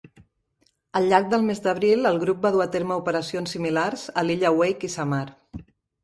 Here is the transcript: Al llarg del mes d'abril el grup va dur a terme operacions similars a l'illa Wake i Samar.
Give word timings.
Al 0.99 1.03
llarg 1.09 1.27
del 1.33 1.43
mes 1.49 1.59
d'abril 1.65 2.09
el 2.11 2.17
grup 2.23 2.39
va 2.45 2.51
dur 2.55 2.63
a 2.65 2.67
terme 2.75 2.97
operacions 3.01 3.53
similars 3.57 4.07
a 4.23 4.25
l'illa 4.29 4.53
Wake 4.61 4.89
i 4.89 4.95
Samar. 4.95 5.21